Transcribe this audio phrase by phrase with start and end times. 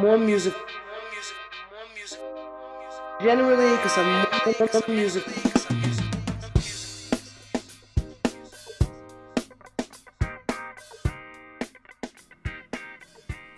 [0.00, 0.54] more music.
[3.20, 4.26] Generally, because I'm
[4.58, 5.24] more music.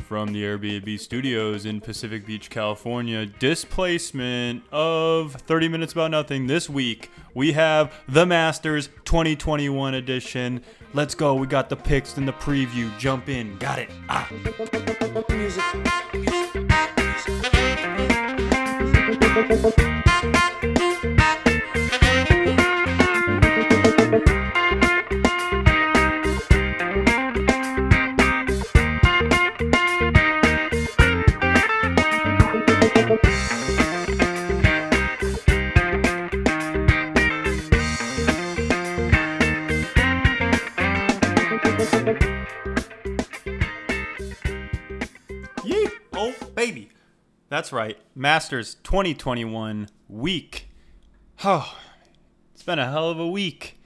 [0.07, 6.71] From the Airbnb studios in Pacific Beach, California, displacement of 30 Minutes About Nothing this
[6.71, 7.11] week.
[7.35, 10.63] We have the Masters 2021 edition.
[10.95, 11.35] Let's go.
[11.35, 12.97] We got the picks and the preview.
[12.99, 13.59] Jump in.
[13.59, 13.91] Got it.
[14.09, 14.29] Ah.
[19.37, 19.75] Yee!
[47.67, 47.99] That's right.
[48.15, 50.69] Masters 2021 week.
[51.43, 51.77] Oh,
[52.55, 53.83] it's been a hell of a week.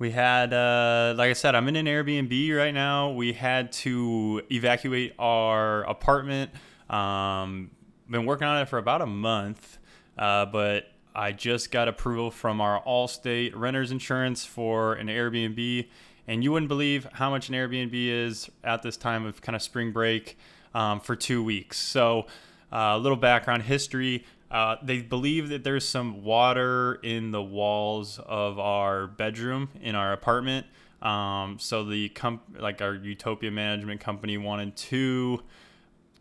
[0.00, 3.12] We had, uh, like I said, I'm in an Airbnb right now.
[3.12, 6.50] We had to evacuate our apartment.
[6.90, 7.70] Um,
[8.10, 9.78] been working on it for about a month,
[10.18, 15.86] uh, but I just got approval from our Allstate renters insurance for an Airbnb.
[16.26, 19.62] And you wouldn't believe how much an Airbnb is at this time of kind of
[19.62, 20.36] spring break
[20.74, 21.78] um, for two weeks.
[21.78, 22.26] So,
[22.72, 24.24] a little background history.
[24.50, 30.12] Uh, they believe that there's some water in the walls of our bedroom in our
[30.12, 30.66] apartment.
[31.02, 35.42] Um, so the comp- like our Utopia management company wanted to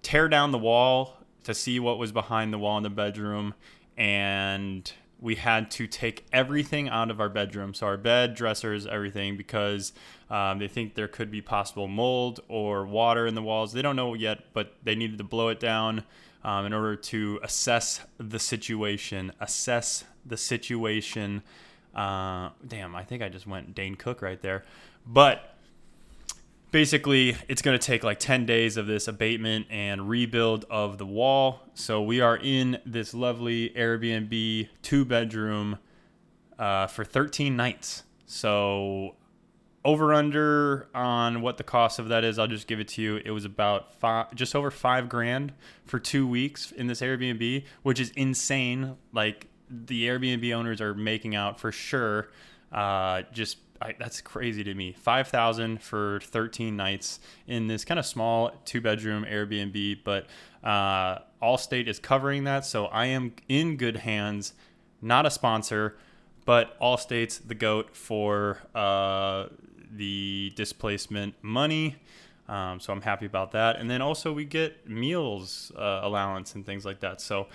[0.01, 3.53] tear down the wall to see what was behind the wall in the bedroom,
[3.97, 7.73] and we had to take everything out of our bedroom.
[7.73, 9.93] So our bed, dressers, everything, because
[10.29, 13.71] um, they think there could be possible mold or water in the walls.
[13.71, 16.03] They don't know yet, but they needed to blow it down
[16.43, 19.31] um, in order to assess the situation.
[19.39, 21.43] Assess the situation.
[21.95, 24.63] Uh, damn, I think I just went Dane Cook right there.
[25.05, 25.53] But
[26.73, 31.05] basically it's going to take like 10 days of this abatement and rebuild of the
[31.05, 35.77] wall so we are in this lovely airbnb two bedroom
[36.57, 39.15] uh, for 13 nights so
[39.85, 43.17] over under on what the cost of that is i'll just give it to you
[43.25, 45.53] it was about five just over five grand
[45.85, 51.35] for two weeks in this airbnb which is insane like the airbnb owners are making
[51.35, 52.29] out for sure
[52.71, 54.93] uh, just I, that's crazy to me.
[54.93, 60.27] Five thousand for thirteen nights in this kind of small two bedroom Airbnb, but
[60.63, 64.53] uh, Allstate is covering that, so I am in good hands.
[65.01, 65.97] Not a sponsor,
[66.45, 69.47] but Allstate's the goat for uh,
[69.95, 71.95] the displacement money.
[72.47, 73.77] Um, so I'm happy about that.
[73.77, 77.21] And then also we get meals uh, allowance and things like that.
[77.21, 77.47] So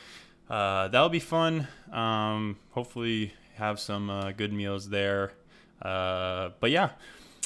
[0.48, 1.68] uh, that'll be fun.
[1.92, 5.32] Um, hopefully have some uh, good meals there.
[5.82, 6.90] Uh, but yeah,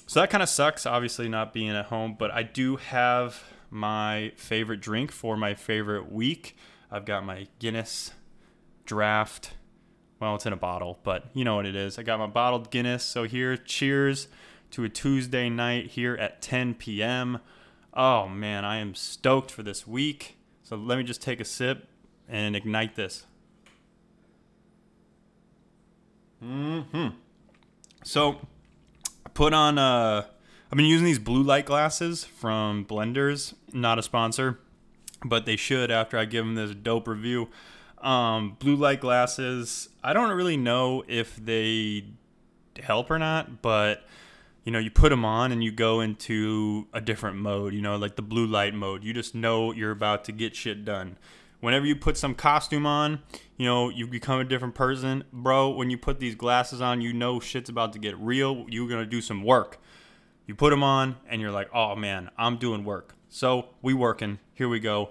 [0.06, 2.16] so that kind of sucks, obviously not being at home.
[2.18, 6.56] But I do have my favorite drink for my favorite week.
[6.90, 8.12] I've got my Guinness
[8.84, 9.54] draft.
[10.20, 11.98] Well, it's in a bottle, but you know what it is.
[11.98, 13.02] I got my bottled Guinness.
[13.02, 14.28] So here, cheers
[14.72, 17.38] to a Tuesday night here at 10 p.m.
[17.94, 20.36] Oh man, I am stoked for this week.
[20.62, 21.86] So let me just take a sip
[22.28, 23.26] and ignite this.
[26.40, 27.08] Hmm.
[28.02, 28.40] So
[29.24, 29.78] I put on.
[29.78, 30.24] Uh,
[30.70, 33.54] I've been using these blue light glasses from Blenders.
[33.72, 34.58] Not a sponsor,
[35.22, 37.48] but they should after I give them this dope review.
[37.98, 39.90] Um, blue light glasses.
[40.02, 42.06] I don't really know if they
[42.82, 44.04] help or not, but
[44.64, 47.74] you know, you put them on and you go into a different mode.
[47.74, 49.04] You know, like the blue light mode.
[49.04, 51.18] You just know you're about to get shit done
[51.62, 53.22] whenever you put some costume on,
[53.56, 55.24] you know, you become a different person.
[55.32, 58.66] Bro, when you put these glasses on, you know shit's about to get real.
[58.68, 59.80] You're going to do some work.
[60.46, 64.40] You put them on and you're like, "Oh man, I'm doing work." So, we working.
[64.52, 65.10] Here we go.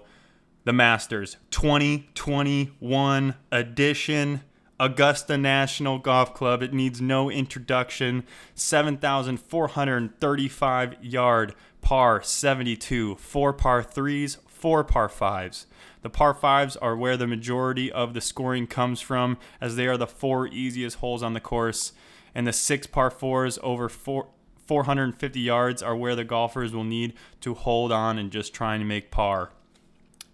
[0.64, 4.42] The Masters 2021 edition
[4.82, 6.60] Augusta National Golf Club.
[6.60, 8.24] It needs no introduction.
[8.56, 15.66] 7,435 yard par 72, four par threes, four par fives.
[16.02, 19.96] The par fives are where the majority of the scoring comes from, as they are
[19.96, 21.92] the four easiest holes on the course.
[22.34, 24.30] And the six par fours over four,
[24.66, 27.12] 450 yards are where the golfers will need
[27.42, 29.52] to hold on and just trying to make par.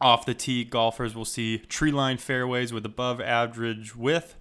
[0.01, 4.37] Off the tee, golfers will see tree lined fairways with above average width,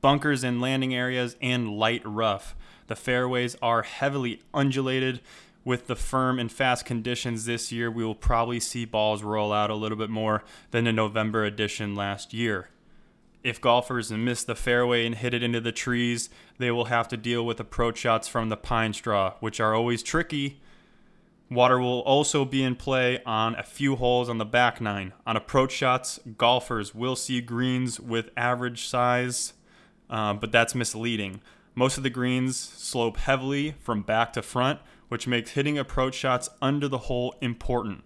[0.00, 2.54] bunkers and landing areas, and light rough.
[2.86, 5.20] The fairways are heavily undulated
[5.68, 9.68] with the firm and fast conditions this year, we will probably see balls roll out
[9.68, 12.70] a little bit more than the November edition last year.
[13.44, 17.18] If golfers miss the fairway and hit it into the trees, they will have to
[17.18, 20.58] deal with approach shots from the pine straw, which are always tricky.
[21.50, 25.12] Water will also be in play on a few holes on the back nine.
[25.26, 29.52] On approach shots, golfers will see greens with average size,
[30.10, 31.40] uh, but that's misleading.
[31.74, 36.50] Most of the greens slope heavily from back to front, which makes hitting approach shots
[36.60, 38.04] under the hole important.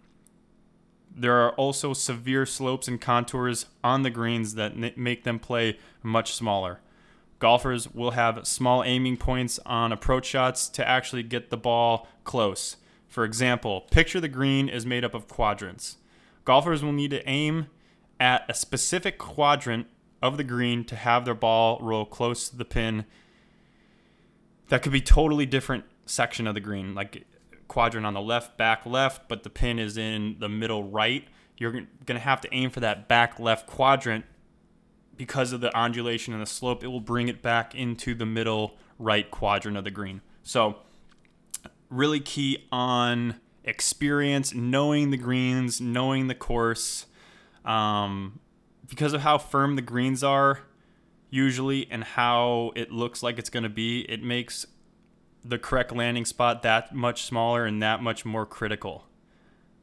[1.15, 6.35] There are also severe slopes and contours on the greens that make them play much
[6.35, 6.81] smaller.
[7.39, 12.77] Golfers will have small aiming points on approach shots to actually get the ball close.
[13.09, 15.97] For example, picture the green is made up of quadrants.
[16.45, 17.67] Golfers will need to aim
[18.19, 19.89] at a specific quadrant
[20.23, 23.05] of the green to have their ball roll close to the pin.
[24.69, 27.27] That could be totally different section of the green, like
[27.69, 31.27] quadrant on the left, back left, but the pin is in the middle right.
[31.59, 34.25] You're going to have to aim for that back left quadrant
[35.17, 36.83] because of the undulation and the slope.
[36.83, 40.23] It will bring it back into the middle right quadrant of the green.
[40.43, 40.79] So,
[41.91, 47.07] really key on experience, knowing the greens, knowing the course.
[47.65, 48.41] Um,
[48.89, 50.61] because of how firm the greens are,
[51.31, 54.67] usually, and how it looks like it's going to be, it makes
[55.45, 59.05] the correct landing spot that much smaller and that much more critical.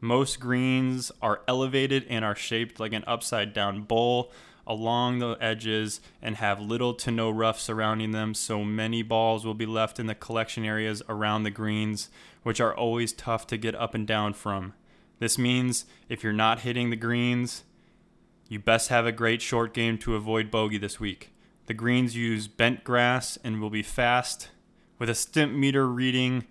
[0.01, 4.31] Most greens are elevated and are shaped like an upside down bowl
[4.65, 9.55] along the edges and have little to no rough surrounding them, so many balls will
[9.55, 12.09] be left in the collection areas around the greens,
[12.43, 14.73] which are always tough to get up and down from.
[15.17, 17.63] This means if you're not hitting the greens,
[18.49, 21.31] you best have a great short game to avoid bogey this week.
[21.67, 24.49] The greens use bent grass and will be fast
[24.97, 26.45] with a stimp meter reading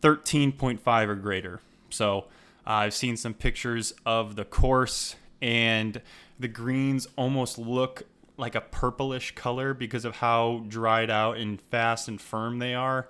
[0.00, 1.60] 13.5 or greater.
[1.90, 2.26] So
[2.64, 6.00] uh, I've seen some pictures of the course, and
[6.38, 8.04] the greens almost look
[8.36, 13.08] like a purplish color because of how dried out and fast and firm they are.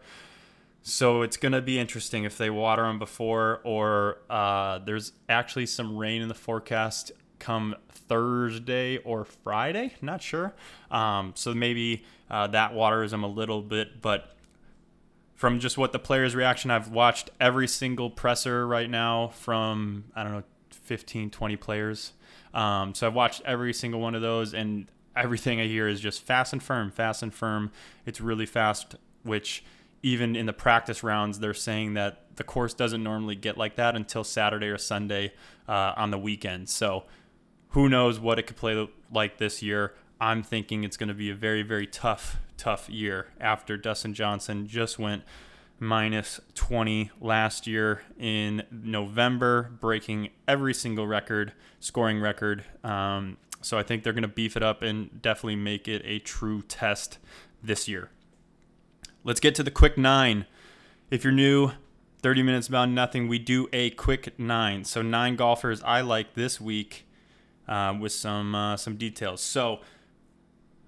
[0.82, 5.66] So it's going to be interesting if they water them before, or uh, there's actually
[5.66, 7.12] some rain in the forecast
[7.44, 9.94] come Thursday or Friday.
[10.00, 10.54] Not sure.
[10.90, 14.34] Um, so maybe uh, that waters them a little bit, but
[15.34, 20.22] from just what the players' reaction, I've watched every single presser right now from, I
[20.22, 22.12] don't know, 15, 20 players.
[22.54, 26.22] Um, so I've watched every single one of those, and everything I hear is just
[26.22, 27.72] fast and firm, fast and firm.
[28.06, 29.64] It's really fast, which
[30.02, 33.96] even in the practice rounds, they're saying that the course doesn't normally get like that
[33.96, 35.32] until Saturday or Sunday
[35.68, 36.68] uh, on the weekend.
[36.68, 37.04] So
[37.74, 39.92] who knows what it could play like this year.
[40.20, 44.68] I'm thinking it's going to be a very, very tough, tough year after Dustin Johnson
[44.68, 45.24] just went
[45.80, 52.64] minus 20 last year in November, breaking every single record, scoring record.
[52.84, 56.20] Um, so I think they're going to beef it up and definitely make it a
[56.20, 57.18] true test
[57.60, 58.08] this year.
[59.24, 60.46] Let's get to the quick nine.
[61.10, 61.72] If you're new,
[62.22, 64.84] 30 minutes about nothing, we do a quick nine.
[64.84, 67.04] So nine golfers I like this week
[67.68, 69.40] uh, with some uh, some details.
[69.40, 69.80] So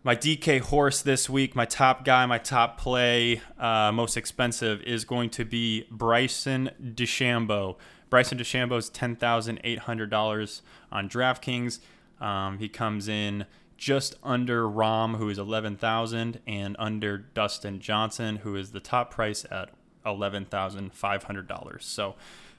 [0.06, 5.04] my DK horse this week, my top guy, my top play, uh, most expensive is
[5.04, 7.76] going to be Bryson DeChambeau.
[8.08, 11.80] Bryson DeChambeau is ten thousand eight hundred dollars on DraftKings.
[12.20, 18.36] Um, he comes in just under Rahm, who is eleven thousand, and under Dustin Johnson,
[18.36, 19.70] who is the top price at
[20.04, 21.84] eleven thousand five hundred dollars.
[21.84, 22.14] So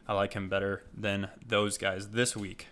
[0.07, 2.67] I like him better than those guys this week.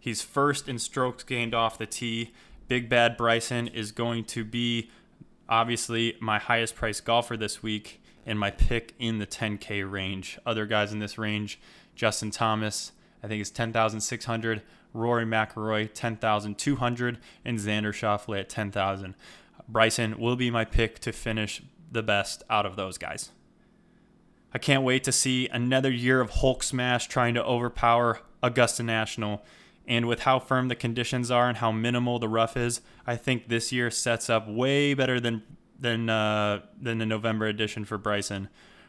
[0.00, 2.32] He's first in strokes gained off the tee
[2.70, 4.90] Big Bad Bryson is going to be
[5.48, 10.38] obviously my highest priced golfer this week and my pick in the 10K range.
[10.46, 11.58] Other guys in this range,
[11.96, 12.92] Justin Thomas,
[13.24, 14.62] I think is 10,600.
[14.94, 17.18] Rory McIlroy, 10,200.
[17.44, 19.16] And Xander Schauffele at 10,000.
[19.68, 23.30] Bryson will be my pick to finish the best out of those guys.
[24.54, 29.44] I can't wait to see another year of Hulk Smash trying to overpower Augusta National
[29.86, 33.48] and with how firm the conditions are and how minimal the rough is, I think
[33.48, 35.42] this year sets up way better than
[35.78, 38.48] than uh, than the November edition for Bryson.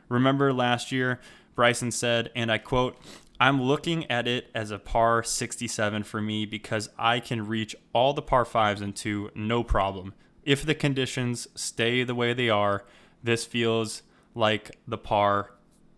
[0.09, 1.19] Remember last year,
[1.55, 2.97] Bryson said, and I quote,
[3.39, 8.13] I'm looking at it as a par 67 for me because I can reach all
[8.13, 10.13] the par fives into no problem.
[10.43, 12.85] If the conditions stay the way they are,
[13.23, 14.03] this feels
[14.35, 15.53] like the par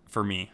[0.07, 0.51] for me.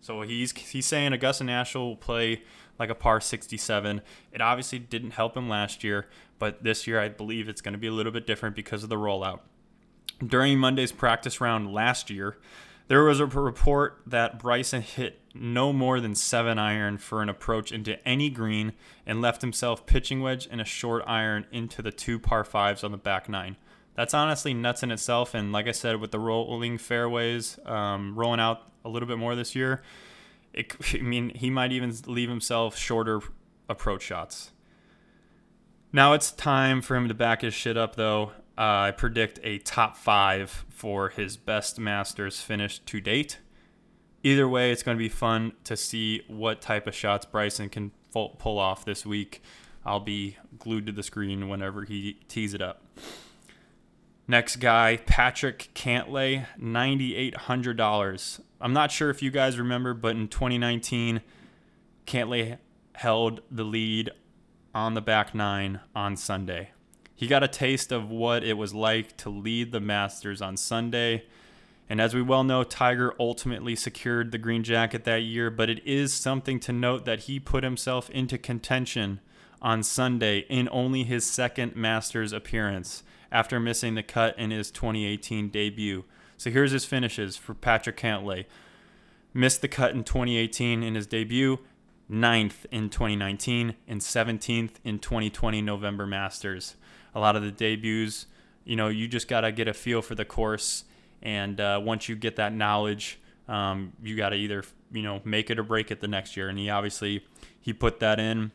[0.00, 2.42] So he's he's saying Augusta National will play
[2.78, 4.00] like a par 67.
[4.32, 6.06] It obviously didn't help him last year,
[6.38, 8.88] but this year I believe it's going to be a little bit different because of
[8.88, 9.40] the rollout.
[10.26, 12.38] During Monday's practice round last year,
[12.88, 17.72] There was a report that Bryson hit no more than seven iron for an approach
[17.72, 22.20] into any green and left himself pitching wedge and a short iron into the two
[22.20, 23.56] par fives on the back nine.
[23.96, 25.34] That's honestly nuts in itself.
[25.34, 29.34] And like I said, with the rolling fairways um, rolling out a little bit more
[29.34, 29.82] this year,
[30.56, 33.20] it, I mean, he might even leave himself shorter
[33.68, 34.52] approach shots.
[35.92, 38.32] Now it's time for him to back his shit up, though.
[38.58, 43.38] Uh, I predict a top five for his best Masters finish to date.
[44.22, 47.92] Either way, it's going to be fun to see what type of shots Bryson can
[48.12, 49.42] pull off this week.
[49.84, 52.82] I'll be glued to the screen whenever he tees it up.
[54.28, 58.40] Next guy, Patrick Cantlay, $9,800.
[58.60, 61.20] I'm not sure if you guys remember, but in 2019,
[62.06, 62.58] Cantlay
[62.94, 64.10] held the lead
[64.74, 66.70] on the back nine on Sunday.
[67.14, 71.24] He got a taste of what it was like to lead the Masters on Sunday.
[71.88, 75.86] And as we well know, Tiger ultimately secured the green jacket that year, but it
[75.86, 79.20] is something to note that he put himself into contention
[79.62, 85.48] on Sunday in only his second Masters appearance after missing the cut in his 2018
[85.48, 86.04] debut.
[86.36, 88.44] So here's his finishes for Patrick Cantlay.
[89.32, 91.58] Missed the cut in 2018 in his debut,
[92.10, 96.76] 9th in 2019, and 17th in 2020 November Masters
[97.16, 98.26] a lot of the debuts,
[98.64, 100.84] you know, you just got to get a feel for the course.
[101.22, 103.18] And uh, once you get that knowledge,
[103.48, 106.50] um, you got to either, you know, make it or break it the next year.
[106.50, 107.24] And he obviously,
[107.58, 108.52] he put that in,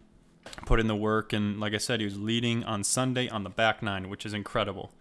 [0.66, 1.34] put in the work.
[1.34, 4.34] And like I said, he was leading on Sunday on the back nine, which is
[4.34, 4.92] incredible.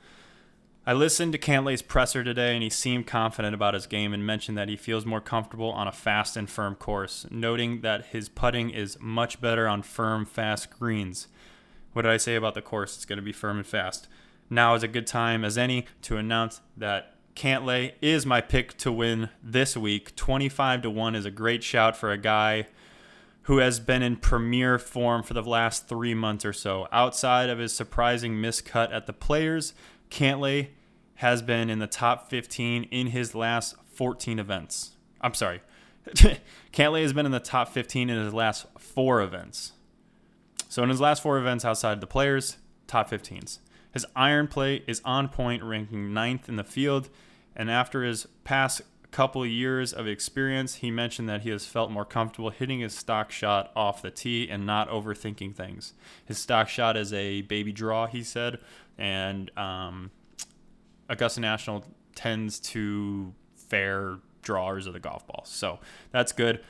[0.86, 4.56] I listened to Cantlay's presser today, and he seemed confident about his game and mentioned
[4.56, 8.70] that he feels more comfortable on a fast and firm course, noting that his putting
[8.70, 11.28] is much better on firm, fast greens.
[11.92, 12.96] What did I say about the course?
[12.96, 14.08] It's going to be firm and fast.
[14.48, 18.90] Now is a good time as any to announce that Cantlay is my pick to
[18.90, 20.16] win this week.
[20.16, 22.66] 25 to 1 is a great shout for a guy
[23.50, 26.86] who has been in premier form for the last three months or so.
[26.92, 29.74] Outside of his surprising miscut at the Players,
[30.08, 30.68] Cantlay
[31.16, 34.92] has been in the top 15 in his last 14 events.
[35.20, 35.62] I'm sorry.
[36.72, 39.72] Cantlay has been in the top 15 in his last four events.
[40.68, 43.58] So in his last four events outside of the players, top 15s.
[43.92, 47.08] His iron play is on point, ranking ninth in the field.
[47.56, 52.04] And after his past couple years of experience, he mentioned that he has felt more
[52.04, 55.94] comfortable hitting his stock shot off the tee and not overthinking things.
[56.24, 58.58] His stock shot is a baby draw, he said,
[58.96, 60.10] and um,
[61.08, 65.42] Augusta National tends to fair drawers of the golf ball.
[65.44, 65.80] So
[66.12, 66.60] that's good.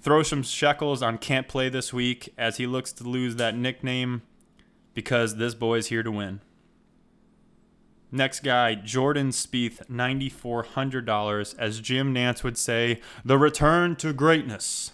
[0.00, 4.22] Throw some shekels on can't play this week as he looks to lose that nickname
[4.94, 6.40] because this boy is here to win.
[8.12, 11.54] Next guy, Jordan Spieth, $9,400.
[11.58, 14.92] As Jim Nantz would say, the return to greatness.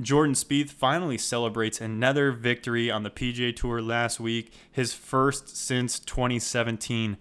[0.00, 5.98] Jordan Spieth finally celebrates another victory on the PGA Tour last week, his first since
[5.98, 7.16] 2017.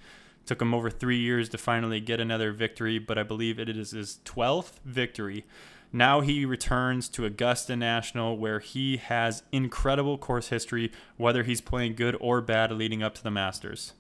[0.46, 3.92] Took him over three years to finally get another victory, but I believe it is
[3.92, 5.46] his 12th victory.
[5.92, 11.96] Now he returns to Augusta National, where he has incredible course history, whether he's playing
[11.96, 13.94] good or bad leading up to the Masters.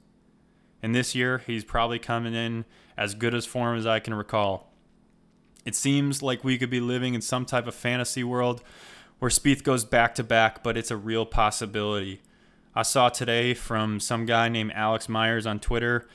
[0.86, 2.64] And this year, he's probably coming in
[2.96, 4.72] as good as form as I can recall.
[5.66, 8.62] It seems like we could be living in some type of fantasy world
[9.18, 12.22] where Spieth goes back to back, but it's a real possibility.
[12.76, 16.08] I saw today from some guy named Alex Myers on Twitter.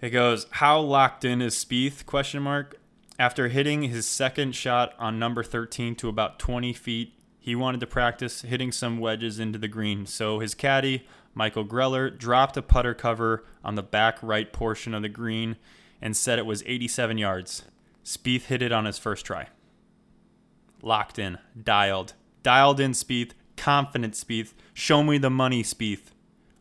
[0.00, 2.80] It goes, "How locked in is Spieth?" Question mark.
[3.16, 7.86] After hitting his second shot on number 13 to about 20 feet, he wanted to
[7.86, 10.04] practice hitting some wedges into the green.
[10.04, 11.06] So his caddy,
[11.38, 15.56] Michael Greller, dropped a putter cover on the back right portion of the green
[16.02, 17.62] and said it was 87 yards.
[18.04, 19.46] Spieth hit it on his first try.
[20.82, 24.52] Locked in, dialed, dialed in Spieth, confident Spieth.
[24.74, 26.10] Show me the money, Spieth.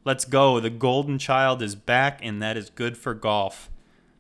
[0.06, 0.60] Let's go.
[0.60, 3.72] The golden child is back, and that is good for golf.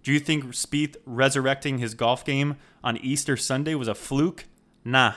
[0.01, 4.45] Do you think Spieth resurrecting his golf game on Easter Sunday was a fluke?
[4.83, 5.13] Nah.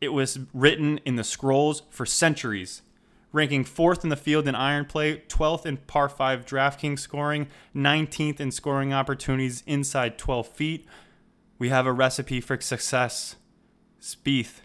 [0.00, 2.82] It was written in the scrolls for centuries.
[3.36, 8.40] Ranking fourth in the field in iron play, 12th in par 5 DraftKings scoring, 19th
[8.40, 10.86] in scoring opportunities inside 12 feet.
[11.58, 13.36] We have a recipe for success.
[14.00, 14.62] Spieth.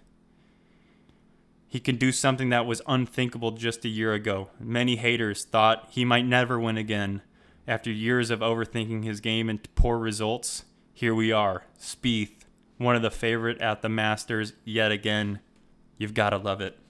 [1.67, 4.47] He can do something that was unthinkable just a year ago.
[4.57, 7.23] Many haters thought he might never win again.
[7.67, 10.63] After years of overthinking his game and poor results,
[10.93, 11.65] here we are.
[11.77, 12.45] Spieth,
[12.77, 15.41] one of the favorite at the Masters yet again.
[15.97, 16.80] You've got to love it.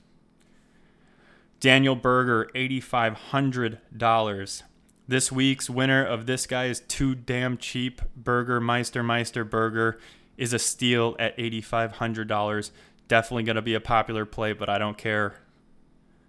[1.62, 4.64] Daniel Berger, $8,500.
[5.08, 8.02] This week's winner of this guy is too damn cheap.
[8.16, 10.00] Burger Meister Meister Burger
[10.38, 12.72] is a steal at $8,500.
[13.08, 15.36] Definitely going to be a popular play, but I don't care.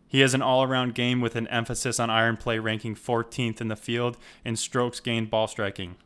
[0.07, 3.69] He has an all around game with an emphasis on iron play, ranking 14th in
[3.69, 5.97] the field in strokes gained ball striking.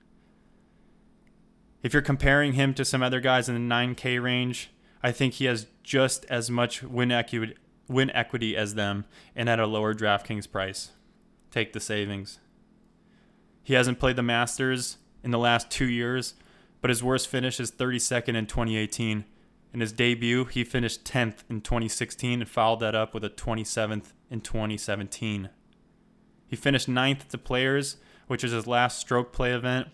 [1.83, 4.71] If you're comparing him to some other guys in the 9K range,
[5.03, 7.57] I think he has just as much win equity,
[7.89, 10.91] win equity as them and at a lower DraftKings price.
[11.51, 12.39] Take the savings.
[13.63, 16.35] He hasn't played the Masters in the last two years,
[16.81, 19.25] but his worst finish is 32nd in 2018.
[19.73, 24.13] In his debut, he finished 10th in 2016 and followed that up with a 27th
[24.31, 25.51] in 2017.
[26.47, 27.97] He finished 9th at the Players,
[28.29, 29.89] which was his last stroke play event,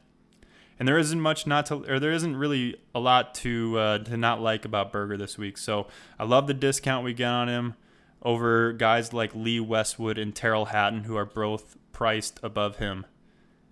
[0.79, 4.17] and there isn't much not to, or there isn't really a lot to uh, to
[4.17, 5.57] not like about Berger this week.
[5.57, 5.87] So
[6.19, 7.75] I love the discount we get on him
[8.23, 13.07] over guys like Lee Westwood and Tyrrell Hatton, who are both priced above him.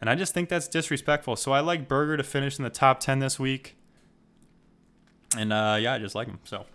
[0.00, 1.36] And I just think that's disrespectful.
[1.36, 3.76] So I like Berger to finish in the top 10 this week.
[5.36, 6.40] And uh, yeah, I just like him.
[6.44, 6.66] So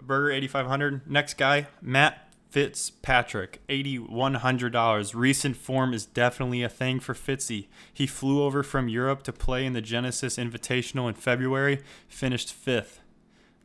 [0.00, 1.08] Berger 8500.
[1.08, 5.14] Next guy, Matt Fitzpatrick, $8,100.
[5.14, 7.66] Recent form is definitely a thing for Fitzy.
[7.92, 13.00] He flew over from Europe to play in the Genesis Invitational in February, finished fifth.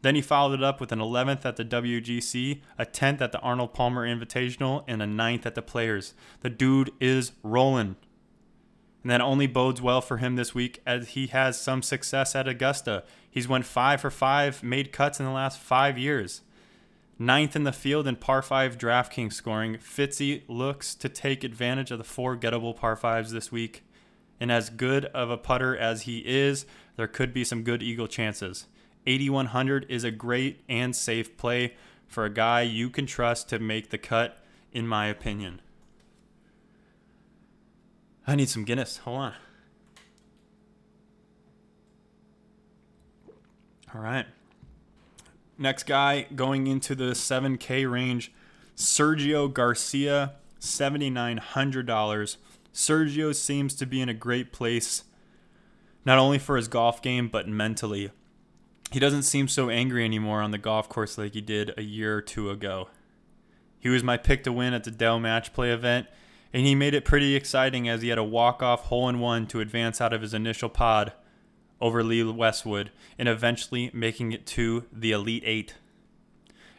[0.02, 3.40] Then he followed it up with an 11th at the WGC, a 10th at the
[3.40, 6.14] Arnold Palmer Invitational, and a 9th at the Players.
[6.42, 7.98] The dude is rolling.
[9.04, 12.48] And that only bodes well for him this week as he has some success at
[12.48, 13.04] Augusta.
[13.30, 16.42] He's went five for five, made cuts in the last five years
[17.20, 19.76] ninth in the field in par 5 DraftKings scoring.
[19.76, 23.84] Fitzy looks to take advantage of the four gettable par 5s this week.
[24.40, 26.66] And as good of a putter as he is,
[26.96, 28.68] there could be some good eagle chances.
[29.06, 31.76] 8100 is a great and safe play
[32.08, 35.62] for a guy you can trust to make the cut, in my opinion.
[38.28, 38.98] I need some Guinness.
[38.98, 39.34] Hold on.
[43.94, 44.26] All right.
[45.58, 48.32] Next guy going into the 7K range,
[48.76, 52.38] Sergio Garcia, $7,900.
[52.74, 55.04] Sergio seems to be in a great place,
[56.06, 58.12] not only for his golf game, but mentally.
[58.92, 62.18] He doesn't seem so angry anymore on the golf course like he did a year
[62.18, 62.90] or two ago.
[63.80, 66.08] He was my pick to win at the Dell Match Play event,
[66.52, 69.46] and he made it pretty exciting as he had a walk off hole in one
[69.48, 71.14] to advance out of his initial pod
[71.80, 75.76] over Lee Westwood and eventually making it to the Elite Eight.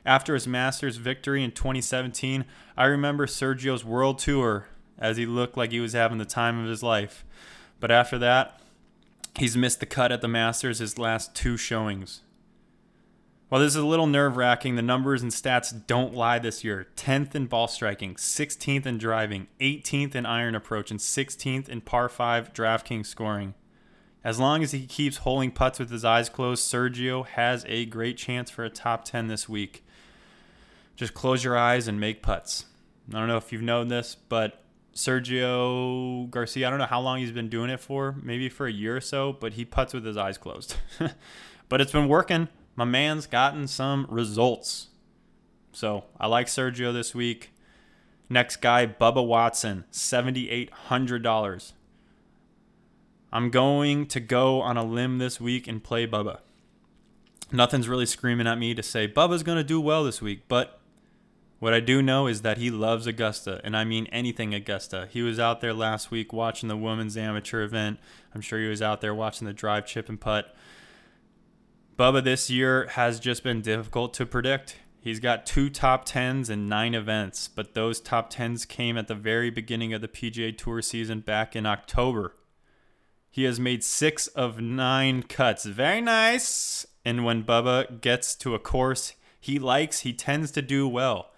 [0.05, 2.45] After his Masters victory in 2017,
[2.77, 4.67] I remember Sergio's world tour
[4.99, 7.25] as he looked like he was having the time of his life.
[7.79, 8.60] But after that,
[9.39, 12.23] he's missed the cut at the Masters his last two showings.
[13.49, 16.87] While this is a little nerve wracking, the numbers and stats don't lie this year
[16.97, 22.09] 10th in ball striking, 16th in driving, 18th in iron approach, and 16th in par
[22.09, 23.55] 5 DraftKings scoring.
[24.23, 28.17] As long as he keeps holding putts with his eyes closed, Sergio has a great
[28.17, 29.85] chance for a top 10 this week.
[30.95, 32.67] Just close your eyes and make putts.
[33.09, 34.63] I don't know if you've known this, but
[34.95, 38.73] Sergio Garcia, I don't know how long he's been doing it for, maybe for a
[38.73, 40.77] year or so, but he puts with his eyes closed.
[41.69, 42.49] but it's been working.
[42.77, 44.89] My man's gotten some results.
[45.73, 47.53] So I like Sergio this week.
[48.29, 51.73] Next guy, Bubba Watson, $7,800.
[53.33, 56.41] I'm going to go on a limb this week and play Bubba.
[57.53, 60.80] Nothing's really screaming at me to say Bubba's going to do well this week, but
[61.61, 65.09] what I do know is that he loves Augusta, and I mean anything Augusta.
[65.11, 68.01] He was out there last week watching the women's amateur event.
[68.35, 70.57] I'm sure he was out there watching the drive, chip, and putt.
[71.99, 74.77] Bubba this year has just been difficult to predict.
[75.03, 79.15] He's got two top 10s and nine events, but those top 10s came at the
[79.15, 82.37] very beginning of the PGA Tour season back in October.
[83.31, 85.67] He has made six of nine cuts.
[85.67, 86.87] Very nice.
[87.05, 91.30] And when Bubba gets to a course he likes, he tends to do well.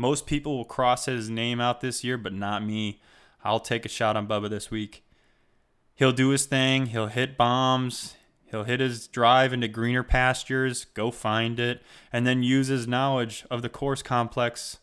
[0.00, 3.02] Most people will cross his name out this year, but not me.
[3.44, 5.04] I'll take a shot on Bubba this week.
[5.94, 6.86] He'll do his thing.
[6.86, 8.14] He'll hit bombs.
[8.50, 13.44] He'll hit his drive into greener pastures, go find it, and then use his knowledge
[13.50, 14.78] of the course complex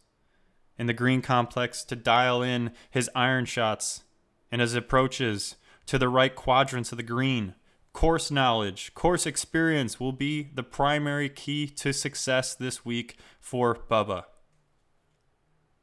[0.77, 4.03] and the green complex to dial in his iron shots
[4.51, 5.55] and his approaches
[5.87, 7.55] to the right quadrants of the green.
[7.91, 14.25] Course knowledge, course experience will be the primary key to success this week for Bubba.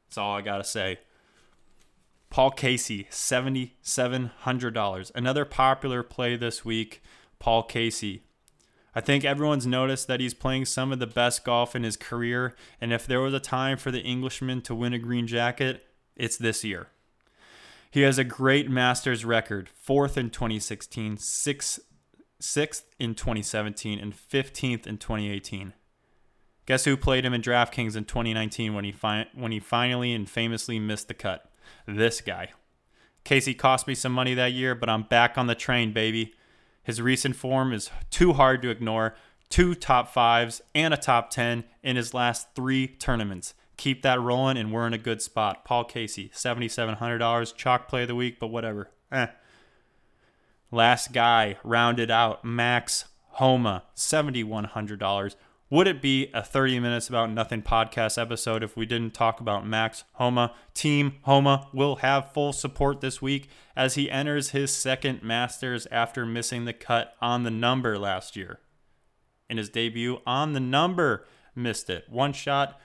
[0.07, 0.99] That's all I got to say.
[2.29, 5.11] Paul Casey, $7,700.
[5.15, 7.01] Another popular play this week,
[7.39, 8.23] Paul Casey.
[8.93, 12.55] I think everyone's noticed that he's playing some of the best golf in his career,
[12.79, 16.37] and if there was a time for the Englishman to win a green jacket, it's
[16.37, 16.87] this year.
[17.91, 21.79] He has a great Masters record, fourth in 2016, sixth,
[22.39, 25.73] sixth in 2017, and 15th in 2018.
[26.65, 30.29] Guess who played him in DraftKings in 2019 when he fi- when he finally and
[30.29, 31.51] famously missed the cut?
[31.87, 32.49] This guy.
[33.23, 36.33] Casey cost me some money that year, but I'm back on the train, baby.
[36.83, 39.15] His recent form is too hard to ignore.
[39.49, 43.53] Two top fives and a top 10 in his last three tournaments.
[43.77, 45.65] Keep that rolling, and we're in a good spot.
[45.65, 48.89] Paul Casey, $7,700, chalk play of the week, but whatever.
[49.11, 49.27] Eh.
[50.71, 55.35] Last guy rounded out Max Homa, $7,100.
[55.71, 59.65] Would it be a 30 minutes about nothing podcast episode if we didn't talk about
[59.65, 60.53] Max Homa?
[60.75, 66.23] Team Homa will have full support this week as he enters his second Masters after
[66.23, 68.59] missing the cut on the number last year.
[69.49, 71.25] In his debut on the number,
[71.55, 72.05] missed it.
[72.09, 72.79] One shot,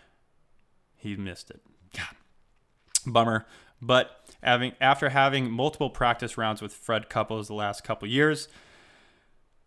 [0.97, 1.61] he missed it.
[1.95, 2.17] God,
[3.07, 3.47] bummer.
[3.83, 8.49] But having after having multiple practice rounds with Fred Couples the last couple years,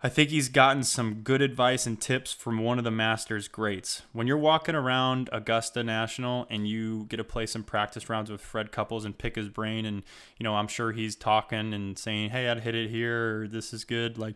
[0.05, 4.01] I think he's gotten some good advice and tips from one of the Masters greats.
[4.11, 8.41] When you're walking around Augusta National and you get to play some practice rounds with
[8.41, 10.03] Fred Couples and pick his brain, and
[10.37, 13.73] you know I'm sure he's talking and saying, "Hey, I'd hit it here," or "This
[13.73, 14.35] is good." Like,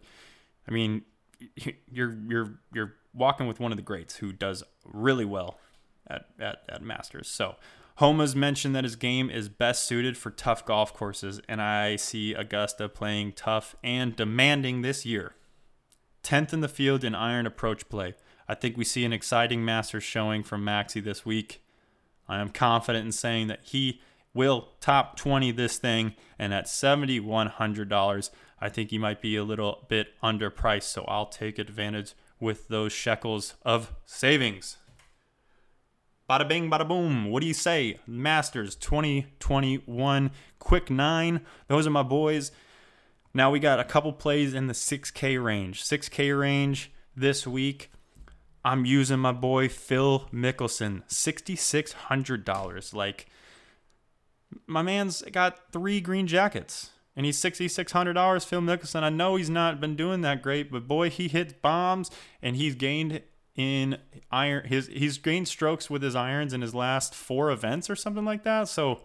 [0.70, 1.02] I mean,
[1.92, 5.60] you're you're you're walking with one of the greats who does really well
[6.10, 7.28] at at, at Masters.
[7.28, 7.58] So
[7.96, 12.34] Homa's mentioned that his game is best suited for tough golf courses, and I see
[12.34, 15.34] Augusta playing tough and demanding this year.
[16.28, 18.14] 10th in the field in iron approach play.
[18.50, 21.64] I think we see an exciting Masters showing from Maxi this week.
[22.28, 24.02] I am confident in saying that he
[24.34, 29.86] will top 20 this thing, and at $7,100, I think he might be a little
[29.88, 34.78] bit underpriced, so I'll take advantage with those shekels of savings.
[36.30, 37.30] Bada bing, bada boom.
[37.30, 38.00] What do you say?
[38.06, 41.46] Masters 2021, quick nine.
[41.70, 42.52] Those are my boys.
[43.38, 45.84] Now we got a couple plays in the 6K range.
[45.84, 47.92] 6K range this week.
[48.66, 52.94] I'm using my boy Phil Mickelson, $6,600.
[52.96, 53.28] Like,
[54.66, 58.44] my man's got three green jackets and he's $6,600.
[58.44, 62.10] Phil Mickelson, I know he's not been doing that great, but boy, he hits bombs
[62.42, 63.22] and he's gained
[63.56, 64.00] in
[64.32, 68.26] iron his he's gained strokes with his irons in his last four events or something
[68.26, 68.68] like that.
[68.68, 69.02] So,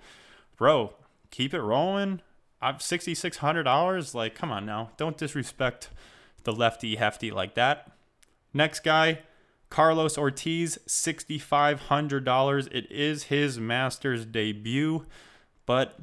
[0.56, 0.94] bro,
[1.30, 2.22] keep it rolling.
[2.62, 4.14] I'm sixty six hundred dollars.
[4.14, 5.90] Like, come on now, don't disrespect
[6.44, 7.92] the lefty hefty like that.
[8.54, 9.20] Next guy,
[9.70, 12.68] Carlos Ortiz, sixty five hundred dollars.
[12.68, 15.04] It is his Masters debut,
[15.66, 15.98] but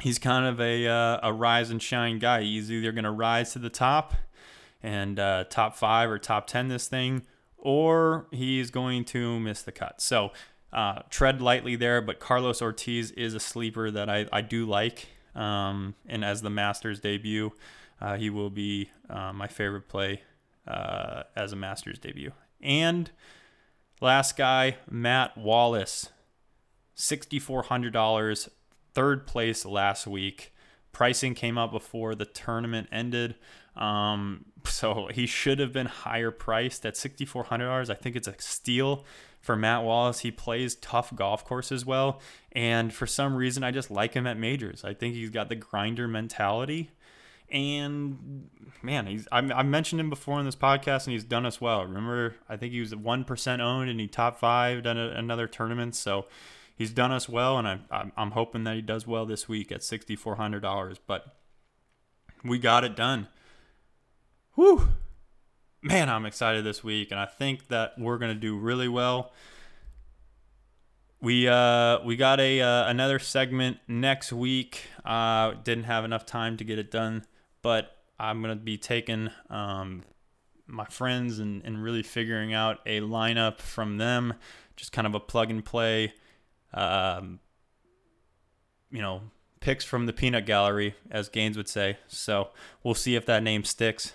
[0.00, 2.42] he's kind of a uh, a rise and shine guy.
[2.42, 4.14] He's either gonna rise to the top
[4.82, 7.22] and uh, top five or top ten this thing
[7.58, 10.00] or he's going to miss the cut.
[10.00, 10.30] So
[10.72, 15.08] uh, tread lightly there, but Carlos Ortiz is a sleeper that I, I do like.
[15.38, 17.52] Um, and as the Masters debut,
[18.00, 20.22] uh, he will be uh, my favorite play
[20.66, 22.32] uh, as a Masters debut.
[22.60, 23.10] And
[24.00, 26.10] last guy, Matt Wallace,
[26.96, 28.48] $6,400,
[28.94, 30.52] third place last week.
[30.92, 33.36] Pricing came out before the tournament ended.
[33.76, 37.90] Um, so he should have been higher priced at $6,400.
[37.90, 39.04] I think it's a steal
[39.40, 40.20] for Matt Wallace.
[40.20, 42.20] He plays tough golf courses well.
[42.52, 44.84] And for some reason, I just like him at majors.
[44.84, 46.90] I think he's got the grinder mentality.
[47.50, 48.50] And
[48.82, 51.82] man, he's I, I mentioned him before in this podcast, and he's done us well.
[51.82, 55.96] Remember, I think he was one percent owned, and he top five done another tournament.
[55.96, 56.26] So
[56.78, 59.82] he's done us well, and I, I'm hoping that he does well this week at
[59.82, 60.98] sixty four hundred dollars.
[61.04, 61.36] But
[62.42, 63.26] we got it done.
[64.54, 64.88] Whew.
[65.82, 69.32] Man, I'm excited this week, and I think that we're gonna do really well.
[71.20, 74.84] We uh we got a uh, another segment next week.
[75.04, 77.24] Uh, didn't have enough time to get it done,
[77.60, 80.04] but I'm gonna be taking um
[80.66, 84.34] my friends and, and really figuring out a lineup from them,
[84.76, 86.12] just kind of a plug and play.
[86.74, 87.40] Um,
[88.90, 89.22] you know,
[89.60, 91.98] picks from the peanut gallery, as Gaines would say.
[92.06, 92.50] So
[92.82, 94.12] we'll see if that name sticks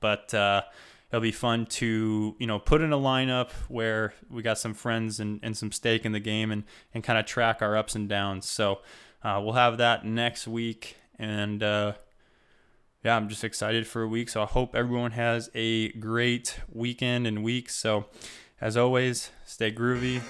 [0.00, 0.62] but uh,
[1.10, 5.20] it'll be fun to you know put in a lineup where we got some friends
[5.20, 8.08] and, and some stake in the game and and kind of track our ups and
[8.08, 8.46] downs.
[8.46, 8.80] So
[9.22, 11.92] uh, we'll have that next week, and uh,
[13.04, 14.28] yeah, I'm just excited for a week.
[14.28, 17.68] So I hope everyone has a great weekend and week.
[17.68, 18.06] So
[18.60, 20.20] as always, stay groovy.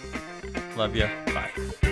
[0.77, 1.09] Love you.
[1.27, 1.90] Bye.